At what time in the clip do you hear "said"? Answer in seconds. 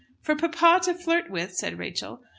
1.53-1.77